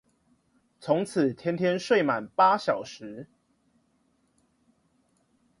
[0.79, 3.27] 從此天天睡滿八小時